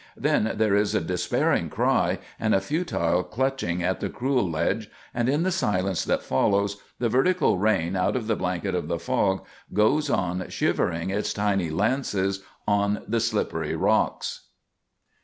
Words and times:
Then 0.17 0.53
there 0.55 0.73
is 0.73 0.95
a 0.95 0.99
despairing 1.01 1.69
cry 1.69 2.17
and 2.39 2.55
a 2.55 2.59
futile 2.59 3.21
clutching 3.21 3.83
at 3.83 3.99
the 3.99 4.09
cruel 4.09 4.49
ledge, 4.49 4.89
and, 5.13 5.29
in 5.29 5.43
the 5.43 5.51
silence 5.51 6.03
that 6.05 6.23
follows, 6.23 6.81
the 6.97 7.07
vertical 7.07 7.59
rain, 7.59 7.95
out 7.95 8.15
of 8.15 8.25
the 8.25 8.35
blanket 8.35 8.73
of 8.73 8.87
the 8.87 8.97
fog, 8.97 9.45
goes 9.75 10.09
on 10.09 10.49
shivering 10.49 11.11
its 11.11 11.35
tiny 11.35 11.69
lances 11.69 12.41
on 12.67 13.03
the 13.07 13.19
slippery 13.19 13.75
rocks. 13.75 14.47